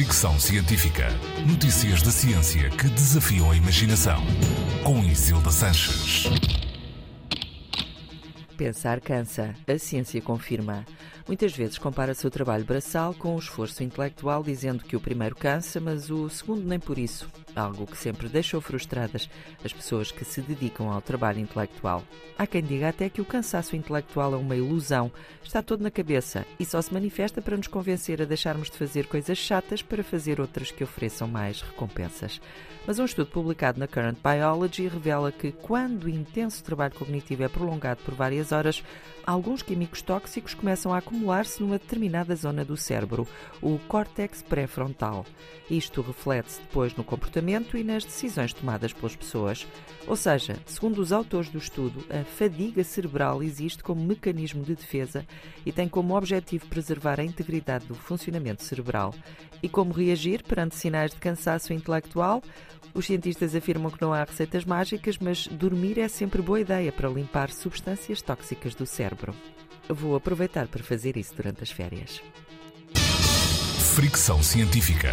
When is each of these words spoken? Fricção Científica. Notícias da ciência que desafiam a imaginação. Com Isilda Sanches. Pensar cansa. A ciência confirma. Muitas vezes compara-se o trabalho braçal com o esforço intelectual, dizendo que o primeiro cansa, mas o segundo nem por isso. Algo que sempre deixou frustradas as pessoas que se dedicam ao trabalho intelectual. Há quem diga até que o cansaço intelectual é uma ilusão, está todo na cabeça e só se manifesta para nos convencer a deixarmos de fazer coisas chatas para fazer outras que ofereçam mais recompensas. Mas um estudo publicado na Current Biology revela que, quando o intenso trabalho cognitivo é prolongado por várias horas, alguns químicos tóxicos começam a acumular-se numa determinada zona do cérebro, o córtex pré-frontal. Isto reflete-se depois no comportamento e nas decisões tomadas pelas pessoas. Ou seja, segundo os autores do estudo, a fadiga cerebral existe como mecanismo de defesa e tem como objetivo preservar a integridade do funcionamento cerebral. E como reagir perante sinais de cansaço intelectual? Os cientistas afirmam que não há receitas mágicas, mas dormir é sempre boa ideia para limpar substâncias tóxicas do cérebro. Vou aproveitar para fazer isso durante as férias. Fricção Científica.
Fricção 0.00 0.40
Científica. 0.40 1.08
Notícias 1.46 2.00
da 2.00 2.10
ciência 2.10 2.70
que 2.70 2.88
desafiam 2.88 3.50
a 3.50 3.54
imaginação. 3.54 4.24
Com 4.82 5.04
Isilda 5.04 5.50
Sanches. 5.50 6.24
Pensar 8.56 8.98
cansa. 9.02 9.54
A 9.68 9.78
ciência 9.78 10.22
confirma. 10.22 10.86
Muitas 11.30 11.54
vezes 11.54 11.78
compara-se 11.78 12.26
o 12.26 12.30
trabalho 12.30 12.64
braçal 12.64 13.14
com 13.14 13.36
o 13.36 13.38
esforço 13.38 13.84
intelectual, 13.84 14.42
dizendo 14.42 14.82
que 14.82 14.96
o 14.96 15.00
primeiro 15.00 15.36
cansa, 15.36 15.78
mas 15.78 16.10
o 16.10 16.28
segundo 16.28 16.66
nem 16.66 16.80
por 16.80 16.98
isso. 16.98 17.30
Algo 17.54 17.86
que 17.86 17.96
sempre 17.96 18.28
deixou 18.28 18.60
frustradas 18.60 19.30
as 19.64 19.72
pessoas 19.72 20.10
que 20.10 20.24
se 20.24 20.40
dedicam 20.40 20.90
ao 20.90 21.00
trabalho 21.00 21.38
intelectual. 21.38 22.02
Há 22.36 22.48
quem 22.48 22.64
diga 22.64 22.88
até 22.88 23.08
que 23.08 23.20
o 23.20 23.24
cansaço 23.24 23.76
intelectual 23.76 24.34
é 24.34 24.36
uma 24.36 24.56
ilusão, 24.56 25.12
está 25.40 25.62
todo 25.62 25.82
na 25.82 25.90
cabeça 25.90 26.44
e 26.58 26.64
só 26.64 26.82
se 26.82 26.92
manifesta 26.92 27.40
para 27.40 27.56
nos 27.56 27.68
convencer 27.68 28.20
a 28.20 28.24
deixarmos 28.24 28.68
de 28.68 28.76
fazer 28.76 29.06
coisas 29.06 29.38
chatas 29.38 29.82
para 29.82 30.02
fazer 30.02 30.40
outras 30.40 30.72
que 30.72 30.82
ofereçam 30.82 31.28
mais 31.28 31.62
recompensas. 31.62 32.40
Mas 32.86 32.98
um 32.98 33.04
estudo 33.04 33.30
publicado 33.30 33.78
na 33.78 33.86
Current 33.86 34.16
Biology 34.22 34.88
revela 34.88 35.30
que, 35.30 35.52
quando 35.52 36.04
o 36.04 36.08
intenso 36.08 36.64
trabalho 36.64 36.94
cognitivo 36.94 37.44
é 37.44 37.48
prolongado 37.48 38.02
por 38.02 38.14
várias 38.14 38.52
horas, 38.52 38.82
alguns 39.24 39.62
químicos 39.62 40.02
tóxicos 40.02 40.54
começam 40.54 40.92
a 40.92 40.98
acumular-se 41.20 41.62
numa 41.62 41.78
determinada 41.78 42.34
zona 42.34 42.64
do 42.64 42.76
cérebro, 42.76 43.28
o 43.60 43.78
córtex 43.86 44.42
pré-frontal. 44.42 45.26
Isto 45.68 46.00
reflete-se 46.00 46.60
depois 46.62 46.94
no 46.96 47.04
comportamento 47.04 47.76
e 47.76 47.84
nas 47.84 48.04
decisões 48.04 48.54
tomadas 48.54 48.92
pelas 48.94 49.14
pessoas. 49.14 49.66
Ou 50.06 50.16
seja, 50.16 50.56
segundo 50.64 50.98
os 50.98 51.12
autores 51.12 51.50
do 51.50 51.58
estudo, 51.58 52.02
a 52.08 52.24
fadiga 52.24 52.82
cerebral 52.82 53.42
existe 53.42 53.82
como 53.82 54.02
mecanismo 54.02 54.64
de 54.64 54.74
defesa 54.74 55.26
e 55.64 55.70
tem 55.70 55.88
como 55.88 56.16
objetivo 56.16 56.66
preservar 56.66 57.20
a 57.20 57.24
integridade 57.24 57.86
do 57.86 57.94
funcionamento 57.94 58.62
cerebral. 58.62 59.14
E 59.62 59.68
como 59.68 59.92
reagir 59.92 60.42
perante 60.42 60.74
sinais 60.74 61.10
de 61.10 61.18
cansaço 61.18 61.74
intelectual? 61.74 62.42
Os 62.94 63.06
cientistas 63.06 63.54
afirmam 63.54 63.90
que 63.90 64.00
não 64.00 64.12
há 64.12 64.24
receitas 64.24 64.64
mágicas, 64.64 65.18
mas 65.18 65.46
dormir 65.46 65.98
é 65.98 66.08
sempre 66.08 66.40
boa 66.40 66.60
ideia 66.60 66.90
para 66.90 67.10
limpar 67.10 67.50
substâncias 67.50 68.22
tóxicas 68.22 68.74
do 68.74 68.86
cérebro. 68.86 69.34
Vou 69.92 70.14
aproveitar 70.14 70.68
para 70.68 70.82
fazer 70.82 71.16
isso 71.16 71.34
durante 71.34 71.62
as 71.62 71.70
férias. 71.70 72.22
Fricção 73.94 74.42
Científica. 74.42 75.10